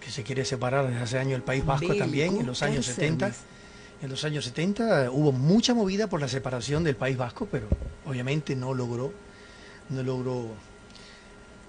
que 0.00 0.12
se 0.12 0.22
quiere 0.22 0.44
separar 0.44 0.86
desde 0.86 1.02
hace 1.02 1.18
años 1.18 1.32
del 1.32 1.42
País 1.42 1.66
Vasco 1.66 1.92
también, 1.96 2.36
en 2.36 2.46
los 2.46 2.62
años 2.62 2.86
70. 2.86 3.26
Cancernes. 3.26 3.50
En 4.00 4.10
los 4.10 4.22
años 4.22 4.44
70 4.44 5.10
hubo 5.10 5.32
mucha 5.32 5.74
movida 5.74 6.06
por 6.06 6.20
la 6.20 6.28
separación 6.28 6.84
del 6.84 6.94
País 6.94 7.16
Vasco, 7.16 7.48
pero 7.50 7.66
obviamente 8.06 8.54
no 8.54 8.72
logró, 8.72 9.12
no 9.88 10.04
logró 10.04 10.50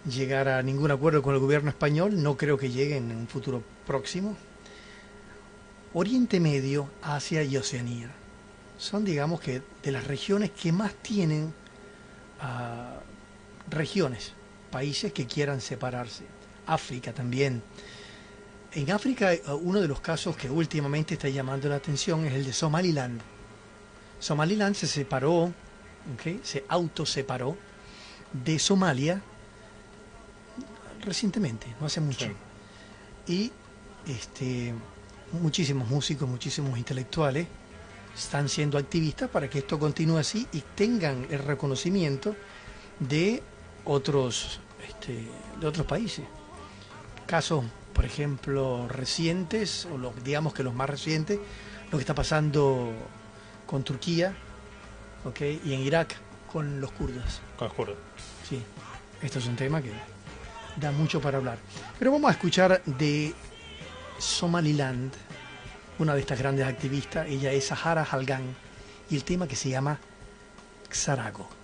llegar 0.08 0.48
a 0.48 0.62
ningún 0.62 0.92
acuerdo 0.92 1.24
con 1.24 1.34
el 1.34 1.40
gobierno 1.40 1.72
español. 1.72 2.22
No 2.22 2.38
creo 2.38 2.56
que 2.56 2.70
llegue 2.70 2.98
en 2.98 3.10
un 3.10 3.28
futuro 3.28 3.64
próximo. 3.88 4.38
Oriente 5.92 6.40
Medio, 6.40 6.88
Asia 7.02 7.42
y 7.42 7.58
Oceanía 7.58 8.21
son, 8.82 9.06
digamos 9.06 9.40
que, 9.40 9.62
de 9.84 9.92
las 9.92 10.08
regiones 10.08 10.50
que 10.50 10.72
más 10.72 10.96
tienen 10.96 11.54
ah, 12.40 12.98
regiones, 13.70 14.34
países 14.72 15.14
que 15.14 15.28
quieran 15.28 15.62
separarse. 15.62 16.24
África 16.66 17.14
también. 17.14 17.62
En 18.74 18.90
África, 18.90 19.34
eh, 19.36 19.44
uno 19.62 19.82
de 19.82 19.88
los 19.88 20.00
casos 20.00 20.36
que 20.36 20.50
últimamente 20.50 21.14
está 21.14 21.30
llamando 21.30 21.70
la 21.70 21.76
atención 21.76 22.26
es 22.26 22.34
el 22.34 22.44
de 22.44 22.54
Somaliland. 22.54 23.22
Somaliland 24.20 24.74
se 24.74 24.88
separó, 24.88 25.54
¿ok? 26.16 26.44
se 26.44 26.66
autoseparó 26.68 27.56
de 28.34 28.58
Somalia 28.58 29.22
recientemente, 31.02 31.68
no 31.80 31.86
hace 31.86 32.02
mucho. 32.02 32.32
Y 33.28 33.52
este, 34.08 34.74
muchísimos 35.34 35.88
músicos, 35.88 36.28
muchísimos 36.28 36.80
intelectuales 36.80 37.46
están 38.16 38.50
siendo 38.50 38.78
activistas 38.78 39.30
para 39.30 39.50
que 39.50 39.60
esto 39.60 39.80
continúe 39.80 40.18
así 40.18 40.48
y 40.52 40.62
tengan 40.76 41.28
el 41.30 41.40
reconocimiento 41.40 42.36
de 43.00 43.42
otros, 43.86 44.60
este, 44.88 45.28
de 45.60 45.68
otros 45.68 45.86
países. 45.86 46.26
Casos, 47.26 47.64
por 47.94 48.06
ejemplo, 48.06 48.88
recientes, 48.88 49.88
o 49.92 49.98
los, 49.98 50.24
digamos 50.24 50.54
que 50.54 50.64
los 50.64 50.74
más 50.74 50.90
recientes, 50.90 51.40
lo 51.92 51.98
que 51.98 52.02
está 52.02 52.16
pasando 52.16 52.92
con 53.66 53.84
Turquía 53.84 54.36
¿ok? 55.26 55.42
y 55.64 55.74
en 55.74 55.82
Irak 55.82 56.16
con 56.52 56.82
los 56.82 56.92
kurdos. 56.92 57.42
Con 57.58 57.68
los 57.68 57.76
kurdos. 57.76 57.98
Sí, 58.48 58.62
esto 59.22 59.40
es 59.40 59.48
un 59.48 59.56
tema 59.56 59.82
que 59.82 59.92
da 60.78 60.92
mucho 60.92 61.22
para 61.22 61.38
hablar. 61.38 61.58
Pero 61.98 62.12
vamos 62.12 62.30
a 62.30 62.34
escuchar 62.34 62.82
de 62.86 63.34
Somaliland, 64.18 65.14
una 66.02 66.16
de 66.16 66.22
estas 66.22 66.40
grandes 66.40 66.66
activistas, 66.66 67.28
ella 67.28 67.52
es 67.52 67.66
Sahara 67.66 68.04
Halgan, 68.04 68.56
y 69.10 69.16
el 69.16 69.24
tema 69.24 69.48
que 69.48 69.56
se 69.56 69.70
llama 69.70 70.00
Xarago. 70.90 71.61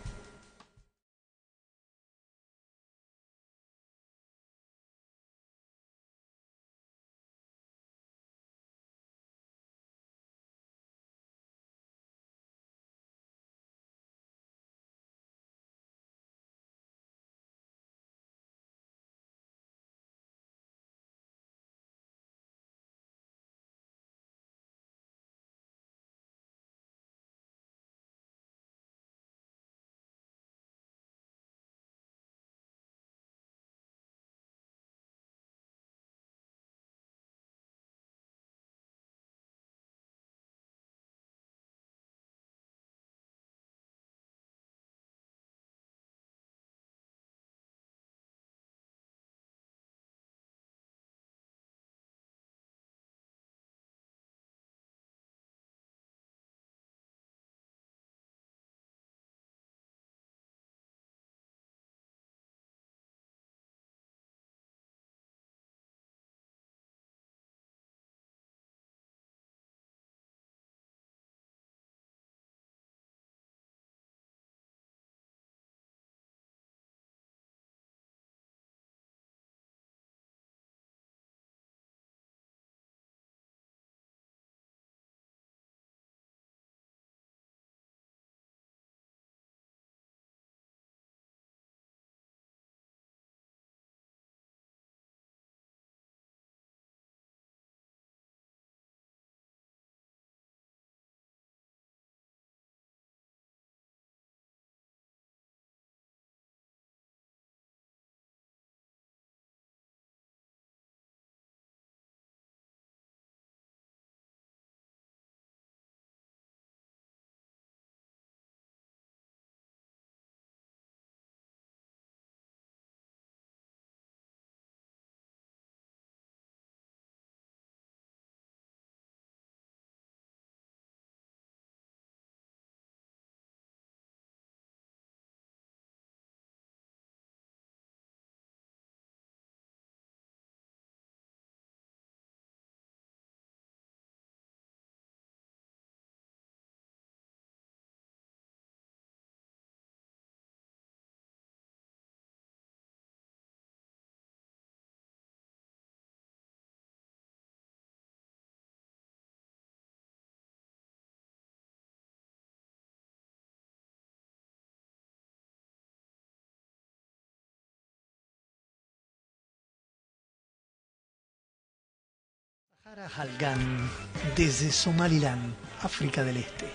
Sahara 172.87 173.09
Halgan, 173.17 173.89
desde 174.37 174.71
Somaliland, 174.71 175.53
África 175.81 176.23
del 176.23 176.37
Este. 176.37 176.67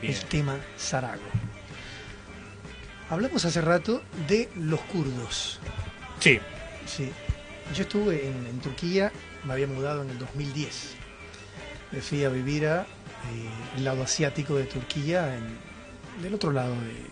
Bien. 0.00 0.14
el 0.14 0.20
tema 0.26 0.56
Sarago. 0.76 1.22
Hablamos 3.10 3.44
hace 3.44 3.60
rato 3.60 4.04
de 4.28 4.48
los 4.54 4.78
kurdos. 4.82 5.58
Sí. 6.20 6.38
Sí. 6.86 7.10
Yo 7.74 7.82
estuve 7.82 8.28
en, 8.28 8.46
en 8.46 8.60
Turquía, 8.60 9.10
me 9.44 9.54
había 9.54 9.66
mudado 9.66 10.02
en 10.02 10.10
el 10.10 10.18
2010. 10.20 10.94
Me 11.90 12.00
fui 12.00 12.24
a 12.24 12.28
vivir 12.28 12.68
a 12.68 12.82
eh, 12.82 12.86
el 13.78 13.84
lado 13.84 14.04
asiático 14.04 14.54
de 14.54 14.64
Turquía, 14.64 15.36
en, 15.36 16.22
del 16.22 16.34
otro 16.34 16.52
lado 16.52 16.76
de, 16.82 17.06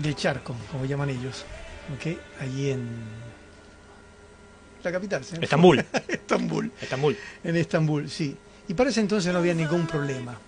del 0.00 0.14
charco, 0.14 0.54
como 0.70 0.84
llaman 0.84 1.10
ellos. 1.10 1.44
¿Ok? 1.96 2.16
Allí 2.40 2.70
en 2.70 3.29
la 4.82 4.92
capital. 4.92 5.24
¿sí? 5.24 5.36
Estambul. 5.40 5.84
Estambul. 6.08 6.72
Estambul. 6.80 7.16
En 7.44 7.56
Estambul, 7.56 8.10
sí. 8.10 8.36
Y 8.68 8.74
para 8.74 8.90
ese 8.90 9.00
entonces 9.00 9.32
no 9.32 9.38
había 9.38 9.54
ningún 9.54 9.86
problema. 9.86 10.38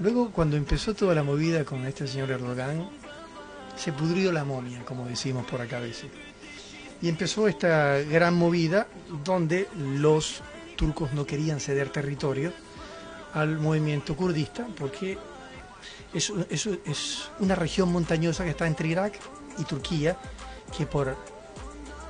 Luego, 0.00 0.30
cuando 0.30 0.56
empezó 0.56 0.94
toda 0.94 1.14
la 1.14 1.22
movida 1.22 1.64
con 1.64 1.86
este 1.86 2.06
señor 2.06 2.30
Erdogan, 2.30 2.88
se 3.76 3.92
pudrió 3.92 4.32
la 4.32 4.44
momia, 4.44 4.84
como 4.84 5.06
decimos 5.06 5.46
por 5.46 5.60
acá 5.60 5.76
a 5.76 5.80
veces. 5.80 6.06
Y 7.02 7.08
empezó 7.08 7.48
esta 7.48 7.98
gran 7.98 8.34
movida 8.34 8.86
donde 9.24 9.68
los 9.76 10.42
turcos 10.76 11.12
no 11.12 11.26
querían 11.26 11.60
ceder 11.60 11.90
territorio 11.90 12.52
al 13.34 13.58
movimiento 13.58 14.16
kurdista 14.16 14.66
porque 14.76 15.18
es, 16.12 16.32
es, 16.48 16.66
es 16.86 17.30
una 17.40 17.54
región 17.54 17.92
montañosa 17.92 18.44
que 18.44 18.50
está 18.50 18.66
entre 18.66 18.88
Irak 18.88 19.14
y 19.58 19.64
Turquía 19.64 20.16
que 20.76 20.86
por 20.86 21.16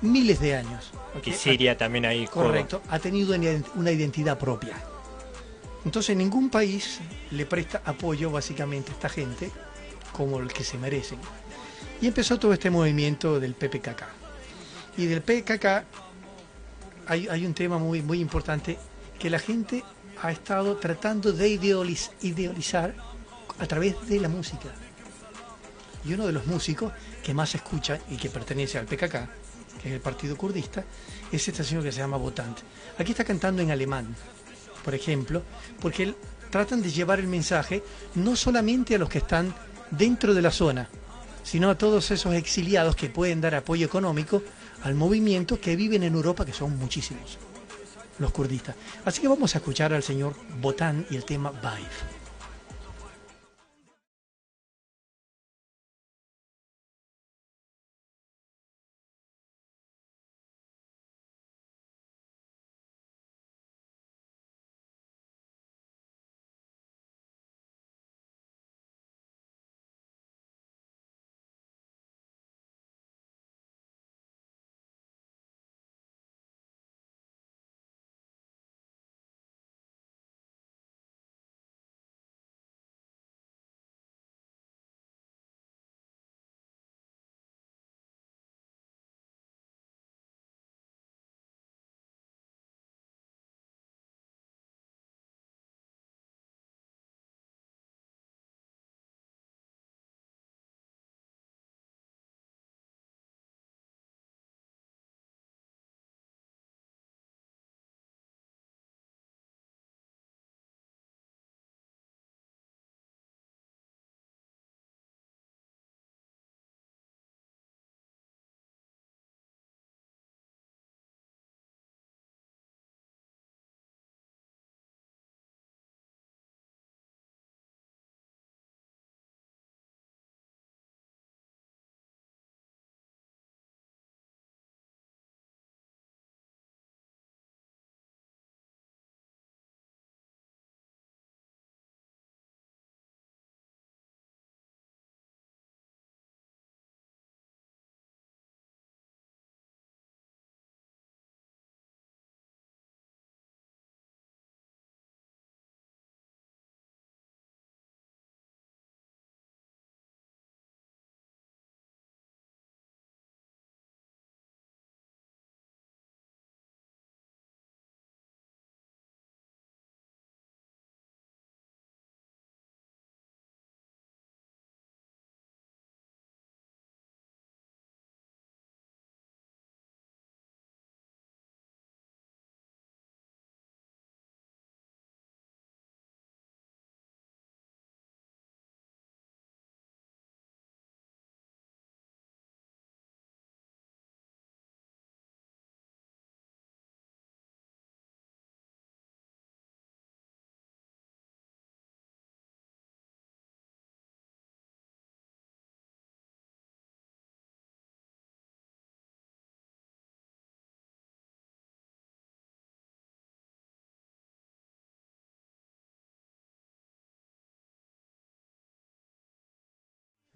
miles 0.00 0.40
de 0.40 0.57
años. 0.57 0.90
Y 1.24 1.33
Siria 1.33 1.76
también 1.76 2.04
ahí. 2.04 2.26
Correcto, 2.26 2.83
ha 2.88 2.98
tenido 2.98 3.35
una 3.35 3.44
ident- 3.44 3.70
una 3.74 3.90
identidad 3.90 4.38
propia. 4.38 4.76
Entonces 5.85 6.16
ningún 6.16 6.50
país 6.50 7.00
le 7.30 7.44
presta 7.46 7.83
apoyo 7.85 8.30
básicamente 8.30 8.90
a 8.90 8.94
esta 8.94 9.09
gente 9.09 9.50
como 10.12 10.38
el 10.40 10.52
que 10.52 10.64
se 10.64 10.78
merecen. 10.78 11.18
Y 12.00 12.07
empezó 12.07 12.38
todo 12.38 12.52
este 12.52 12.70
movimiento 12.70 13.38
del 13.38 13.54
PPKK. 13.54 14.04
Y 14.96 15.07
del 15.07 15.22
PKK 15.22 15.85
hay, 17.07 17.28
hay 17.28 17.46
un 17.46 17.54
tema 17.54 17.78
muy, 17.78 18.02
muy 18.02 18.20
importante 18.20 18.78
que 19.18 19.28
la 19.30 19.38
gente 19.38 19.85
ha 20.22 20.30
estado 20.33 20.76
tratando 20.76 21.33
de 21.33 21.48
idealiz- 21.48 22.11
idealizar 22.22 22.94
a 23.59 23.66
través 23.66 24.09
de 24.09 24.20
la 24.20 24.28
música. 24.28 24.68
Y 26.04 26.12
uno 26.14 26.26
de 26.26 26.33
los 26.33 26.46
músicos 26.46 26.92
que 27.22 27.35
más 27.35 27.50
se 27.50 27.59
escucha 27.59 27.98
y 28.11 28.16
que 28.16 28.28
pertenece 28.30 28.78
al 28.78 28.87
PKK, 28.87 29.28
que 29.82 29.88
es 29.88 29.94
el 29.94 30.00
partido 30.00 30.37
kurdista, 30.37 30.84
es 31.30 31.46
este 31.48 31.64
señor 31.64 31.82
que 31.82 31.92
se 31.92 31.98
llama 31.98 32.16
Botant. 32.16 32.58
Aquí 32.98 33.12
está 33.12 33.24
cantando 33.24 33.62
en 33.62 33.70
alemán, 33.70 34.14
por 34.84 34.94
ejemplo, 34.94 35.42
porque 35.80 36.04
él- 36.04 36.16
tratan 36.50 36.82
de 36.82 36.90
llevar 36.92 37.18
el 37.18 37.26
mensaje 37.26 37.82
no 38.14 38.37
solamente 38.37 38.94
a 38.94 38.98
los 38.98 39.08
que 39.08 39.18
están 39.18 39.52
dentro 39.90 40.34
de 40.34 40.42
la 40.42 40.52
zona, 40.52 40.88
sino 41.42 41.68
a 41.68 41.76
todos 41.76 42.10
esos 42.12 42.32
exiliados 42.34 42.94
que 42.94 43.10
pueden 43.10 43.40
dar 43.40 43.54
apoyo 43.56 43.84
económico 43.87 44.42
al 44.84 44.94
movimiento 44.94 45.60
que 45.60 45.74
viven 45.76 46.04
en 46.04 46.14
Europa, 46.14 46.44
que 46.46 46.52
son 46.52 46.78
muchísimos, 46.78 47.38
los 48.18 48.30
kurdistas. 48.30 48.76
Así 49.04 49.20
que 49.20 49.28
vamos 49.28 49.54
a 49.54 49.58
escuchar 49.58 49.92
al 49.92 50.02
señor 50.04 50.34
Botan 50.60 51.04
y 51.10 51.16
el 51.16 51.24
tema 51.24 51.50
Vive. 51.50 52.23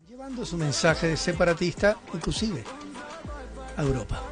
Llevando 0.09 0.45
su 0.47 0.57
mensaje 0.57 1.09
de 1.09 1.17
separatista 1.17 1.97
inclusive 2.15 2.65
a 3.77 3.83
Europa. 3.83 4.23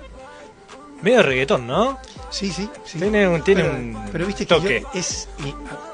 Medio 1.03 1.23
reggaetón, 1.23 1.67
¿no? 1.67 1.99
Sí, 2.31 2.51
sí, 2.51 2.69
sí. 2.85 2.99
Tiene 2.99 3.29
un- 3.29 3.43
tiene 3.45 3.63
pero, 3.63 3.75
un 3.77 4.09
pero 4.11 4.27
viste 4.27 4.47
que 4.47 4.55
toque. 4.55 4.81
yo- 4.81 4.89
es 4.99 5.29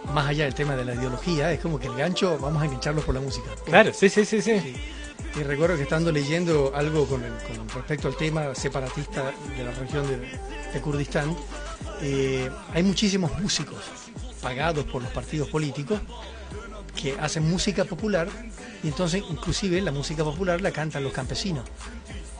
a- 0.07 0.12
más 0.12 0.26
allá 0.28 0.45
del 0.45 0.55
tema 0.55 0.76
de 0.76 0.85
la 0.85 0.95
ideología, 0.95 1.53
es 1.53 1.61
como 1.61 1.78
que 1.80 1.89
el 1.89 1.97
gancho 1.97 2.39
vamos 2.39 2.62
a 2.62 2.66
engancharlo 2.66 3.03
por 3.03 3.14
la 3.14 3.20
música. 3.20 3.51
Claro, 3.64 3.93
sí, 3.93 4.09
sí, 4.09 4.24
sí, 4.24 4.41
sí. 4.41 4.61
Sí. 4.61 4.76
Y 5.35 5.43
recuerdo 5.43 5.76
que 5.76 5.83
estando 5.83 6.12
leyendo 6.12 6.72
algo 6.74 7.07
con, 7.07 7.24
el- 7.24 7.33
con 7.57 7.68
respecto 7.70 8.07
al 8.09 8.16
tema 8.16 8.55
separatista 8.55 9.33
de 9.57 9.64
la 9.64 9.72
región 9.72 10.07
de, 10.07 10.18
de 10.72 10.80
Kurdistán, 10.80 11.35
eh, 12.01 12.49
hay 12.72 12.83
muchísimos 12.85 13.37
músicos 13.41 13.78
pagados 14.41 14.85
por 14.85 15.03
los 15.03 15.11
partidos 15.11 15.49
políticos 15.49 16.01
que 16.95 17.16
hacen 17.20 17.49
música 17.49 17.84
popular 17.84 18.28
y 18.82 18.88
entonces 18.88 19.22
inclusive 19.30 19.80
la 19.80 19.93
música 19.93 20.24
popular 20.24 20.61
la 20.61 20.70
cantan 20.70 21.05
los 21.05 21.12
campesinos. 21.12 21.64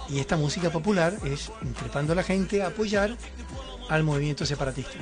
Y 0.09 0.19
esta 0.19 0.37
música 0.37 0.71
popular 0.71 1.15
es 1.25 1.51
increpando 1.63 2.13
a 2.13 2.17
la 2.17 2.23
gente 2.23 2.63
a 2.63 2.69
apoyar 2.69 3.17
al 3.89 4.03
movimiento 4.03 4.45
separatista. 4.45 4.99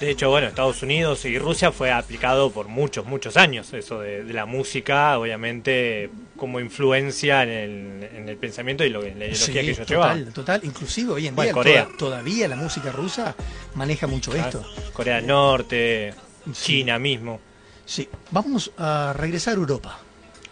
De 0.00 0.10
hecho, 0.10 0.30
bueno, 0.30 0.48
Estados 0.48 0.82
Unidos 0.82 1.24
y 1.26 1.38
Rusia 1.38 1.70
fue 1.70 1.92
aplicado 1.92 2.50
por 2.50 2.66
muchos, 2.66 3.06
muchos 3.06 3.36
años, 3.36 3.72
eso 3.72 4.00
de, 4.00 4.24
la 4.24 4.46
música, 4.46 5.16
obviamente, 5.16 6.10
como 6.36 6.58
influencia 6.58 7.44
en 7.44 8.28
el, 8.28 8.36
pensamiento 8.36 8.84
y 8.84 8.90
lo, 8.90 9.04
en 9.04 9.20
la 9.20 9.26
ideología 9.26 9.54
que 9.54 9.60
ellos 9.60 9.86
total, 9.86 10.32
Total, 10.32 10.60
inclusive 10.64 11.12
hoy 11.12 11.28
en 11.28 11.36
día 11.36 11.86
todavía 11.96 12.48
la 12.48 12.56
música 12.56 12.90
rusa 12.90 13.36
maneja 13.76 14.08
mucho 14.08 14.34
esto. 14.34 14.64
Corea 14.92 15.16
del 15.16 15.28
Norte, 15.28 16.14
China 16.50 16.98
mismo. 16.98 17.40
Sí, 17.86 18.08
vamos 18.30 18.72
a 18.78 19.12
regresar 19.16 19.54
a 19.54 19.56
Europa. 19.56 19.98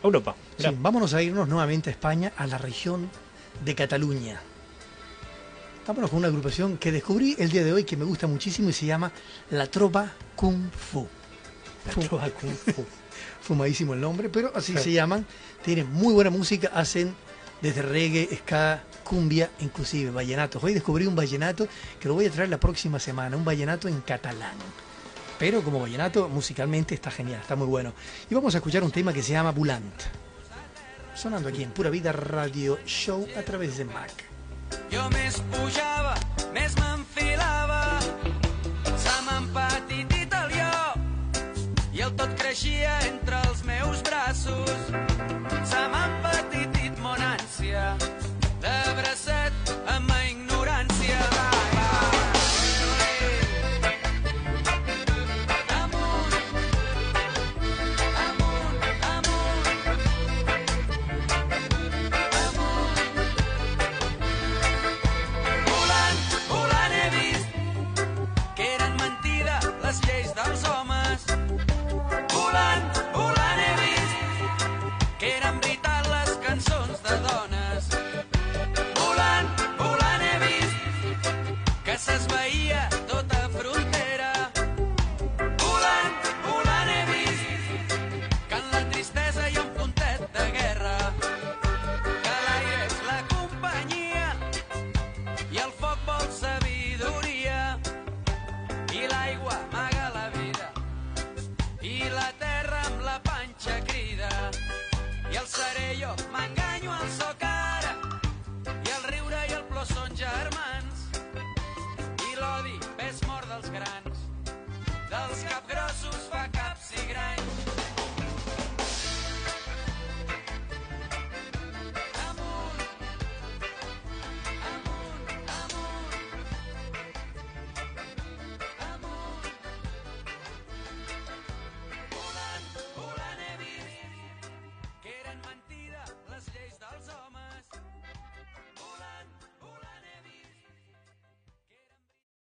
Europa. 0.03 0.35
Sí, 0.59 0.67
vámonos 0.79 1.15
a 1.15 1.23
irnos 1.23 1.49
nuevamente 1.49 1.91
a 1.91 1.93
España, 1.93 2.33
a 2.37 2.47
la 2.47 2.59
región 2.59 3.11
de 3.65 3.75
Cataluña. 3.75 4.41
Vámonos 5.87 6.11
con 6.11 6.19
una 6.19 6.29
agrupación 6.29 6.79
que 6.79 6.93
descubrí 6.93 7.35
el 7.39 7.51
día 7.51 7.65
de 7.65 7.73
hoy 7.73 7.85
que 7.85 7.97
me 7.97 8.05
gusta 8.05 8.27
muchísimo 8.27 8.69
y 8.69 8.73
se 8.73 8.87
llama 8.87 9.11
La 9.51 9.67
Tropa 9.67 10.13
Kung 10.37 10.71
Fu. 10.71 11.07
La 11.87 11.93
Tropa 11.93 12.31
Kung 12.31 12.55
Fu. 12.55 12.85
Fumadísimo 13.41 13.95
el 13.95 14.01
nombre, 14.01 14.29
pero 14.29 14.53
así 14.55 14.77
se 14.77 14.93
llaman. 14.93 15.27
Tienen 15.63 15.91
muy 15.91 16.13
buena 16.13 16.31
música, 16.31 16.71
hacen 16.75 17.15
desde 17.61 17.83
reggae, 17.83 18.29
ska, 18.37 18.85
cumbia, 19.03 19.51
inclusive 19.61 20.11
vallenatos. 20.11 20.63
Hoy 20.63 20.75
descubrí 20.75 21.07
un 21.07 21.17
vallenato 21.17 21.67
que 21.99 22.09
lo 22.09 22.15
voy 22.15 22.27
a 22.27 22.31
traer 22.31 22.49
la 22.51 22.61
próxima 22.61 22.99
semana, 22.99 23.37
un 23.37 23.45
vallenato 23.45 23.89
en 23.89 24.01
catalán. 24.03 24.55
Pero 25.41 25.63
como 25.65 25.81
vallenato, 25.81 26.29
musicalmente 26.29 26.95
está 26.95 27.11
genial, 27.11 27.41
está 27.41 27.57
muy 27.57 27.67
bueno. 27.67 27.95
Y 28.29 28.35
vamos 28.35 28.55
a 28.55 28.59
escuchar 28.59 28.85
un 28.85 28.93
tema 28.93 29.11
que 29.15 29.23
se 29.23 29.33
llama 29.33 29.53
Bulant. 29.53 30.03
Sonando 31.15 31.49
aquí 31.49 31.63
en 31.63 31.71
Pura 31.71 31.89
Vida 31.89 32.13
Radio 32.13 32.79
Show 32.85 33.27
a 33.35 33.41
través 33.41 33.79
de 33.79 33.87
Mac. 33.87 34.13
Jo 34.93 35.09
més 35.11 35.41
pujava, 35.51 36.13
més 36.55 36.77
m'enfilava, 36.79 37.99
se 38.95 39.17
m'empatitit 39.27 40.37
el 40.45 40.53
i 41.91 42.05
el 42.05 42.13
tot 42.21 42.37
creixia 42.39 43.00